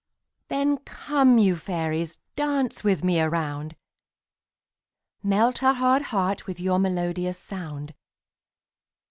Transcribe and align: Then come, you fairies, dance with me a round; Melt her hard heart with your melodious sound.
Then 0.47 0.79
come, 0.79 1.37
you 1.37 1.55
fairies, 1.55 2.17
dance 2.35 2.83
with 2.83 3.03
me 3.03 3.19
a 3.19 3.29
round; 3.29 3.75
Melt 5.21 5.59
her 5.59 5.73
hard 5.73 6.01
heart 6.01 6.47
with 6.47 6.59
your 6.59 6.79
melodious 6.79 7.37
sound. 7.37 7.93